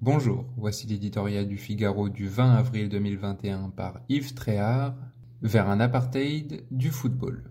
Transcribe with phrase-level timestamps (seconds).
[0.00, 4.94] Bonjour, voici l'éditorial du Figaro du 20 avril 2021 par Yves Tréhard,
[5.42, 7.42] vers un apartheid du football.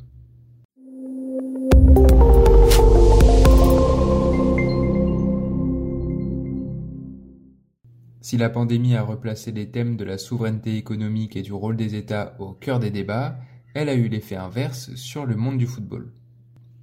[8.22, 11.96] Si la pandémie a replacé les thèmes de la souveraineté économique et du rôle des
[11.96, 13.40] États au cœur des débats,
[13.74, 16.14] elle a eu l'effet inverse sur le monde du football.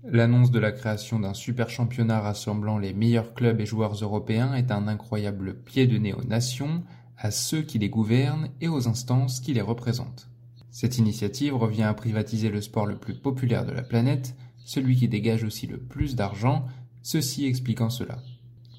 [0.06, 4.70] L'annonce de la création d'un super championnat rassemblant les meilleurs clubs et joueurs européens est
[4.70, 6.82] un incroyable pied de nez aux nations,
[7.16, 10.28] à ceux qui les gouvernent et aux instances qui les représentent.
[10.70, 15.08] Cette initiative revient à privatiser le sport le plus populaire de la planète, celui qui
[15.08, 16.66] dégage aussi le plus d'argent,
[17.02, 18.18] ceci expliquant cela.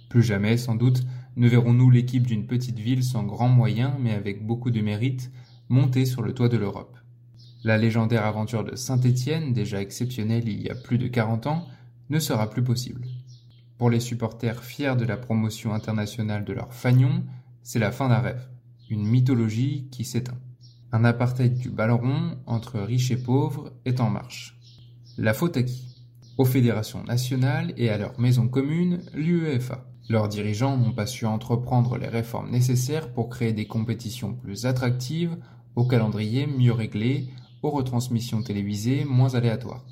[0.10, 1.02] Plus jamais, sans doute,
[1.38, 5.32] ne verrons-nous l'équipe d'une petite ville sans grands moyens mais avec beaucoup de mérite
[5.70, 6.96] monter sur le toit de l'Europe.
[7.66, 11.66] La légendaire aventure de Saint-Étienne, déjà exceptionnelle il y a plus de 40 ans,
[12.12, 13.08] ne sera plus possible.
[13.80, 17.24] Pour les supporters fiers de la promotion internationale de leur fagnon,
[17.64, 18.48] c'est la fin d'un rêve,
[18.92, 20.38] une mythologie qui s'éteint.
[20.92, 24.60] Un apartheid du ballon entre riches et pauvres est en marche.
[25.18, 26.06] La faute à qui?
[26.38, 29.88] Aux fédérations nationales et à leur maison commune, l'UEFA.
[30.08, 35.36] Leurs dirigeants n'ont pas su entreprendre les réformes nécessaires pour créer des compétitions plus attractives,
[35.76, 37.32] au calendrier mieux réglé,
[37.66, 39.86] aux retransmissions télévisées moins aléatoires.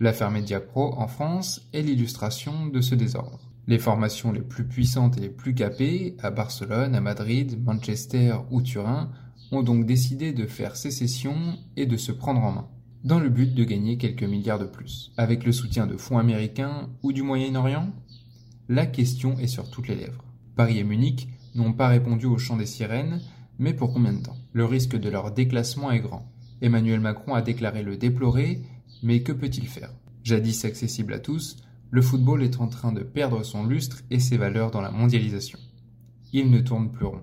[0.00, 3.38] L'affaire Mediapro en France est l'illustration de ce désordre.
[3.68, 8.62] Les formations les plus puissantes et les plus capées, à Barcelone, à Madrid, Manchester ou
[8.62, 9.10] Turin,
[9.52, 11.36] ont donc décidé de faire sécession
[11.76, 12.68] et de se prendre en main,
[13.04, 15.12] dans le but de gagner quelques milliards de plus.
[15.16, 17.92] Avec le soutien de fonds américains ou du Moyen-Orient
[18.68, 20.24] La question est sur toutes les lèvres.
[20.56, 23.20] Paris et Munich n'ont pas répondu au chant des sirènes,
[23.60, 24.36] mais pour combien de temps?
[24.52, 26.26] Le risque de leur déclassement est grand.
[26.62, 28.60] Emmanuel Macron a déclaré le déplorer,
[29.02, 29.92] mais que peut-il faire?
[30.24, 31.56] Jadis accessible à tous,
[31.90, 35.58] le football est en train de perdre son lustre et ses valeurs dans la mondialisation.
[36.32, 37.22] Il ne tourne plus rond.